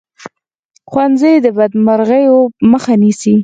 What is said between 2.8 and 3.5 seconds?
نیسي